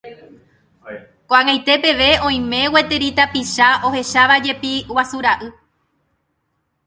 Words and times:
Ko'ag̃aite 1.31 1.73
peve 1.83 2.07
oime 2.29 2.61
gueteri 2.75 3.09
tapicha 3.19 3.67
ohechávajepi 3.89 4.73
guasu 4.93 5.19
ra'y. 5.27 5.47